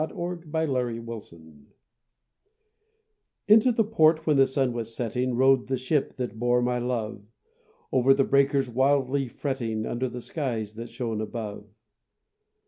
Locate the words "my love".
6.63-7.21